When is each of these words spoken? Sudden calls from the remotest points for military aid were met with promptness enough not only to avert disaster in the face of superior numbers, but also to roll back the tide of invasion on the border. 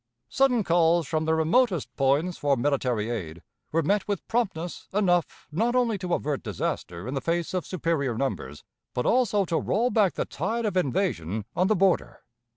Sudden 0.29 0.63
calls 0.63 1.07
from 1.07 1.25
the 1.25 1.35
remotest 1.35 1.95
points 1.95 2.35
for 2.35 2.57
military 2.57 3.11
aid 3.11 3.43
were 3.71 3.83
met 3.83 4.07
with 4.07 4.27
promptness 4.27 4.87
enough 4.95 5.45
not 5.51 5.75
only 5.75 5.99
to 5.99 6.15
avert 6.15 6.41
disaster 6.41 7.07
in 7.07 7.13
the 7.13 7.21
face 7.21 7.53
of 7.53 7.67
superior 7.67 8.17
numbers, 8.17 8.63
but 8.95 9.05
also 9.05 9.45
to 9.45 9.59
roll 9.59 9.91
back 9.91 10.13
the 10.15 10.25
tide 10.25 10.65
of 10.65 10.75
invasion 10.75 11.45
on 11.55 11.67
the 11.67 11.75
border. 11.75 12.23